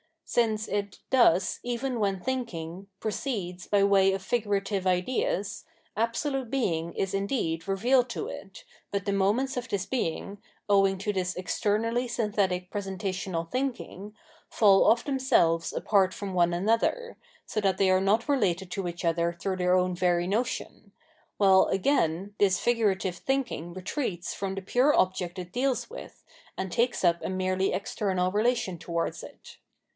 [0.25, 6.93] Since it thus, even when thinking, proceeds by way of figurative ideas, abso lute Being
[6.95, 12.07] is indeed revealed to it, but the moments of this Being, owing to this [externally]
[12.07, 14.15] synthetic presenta tional thinking,
[14.51, 18.87] f aU of themselves apart from one another, so that they are not related to
[18.87, 20.93] each other through their own very notion,
[21.37, 26.23] while, again, this figurative thinking retreats from the pure object it deals with,
[26.57, 29.57] and takes up a merely external relation towards it.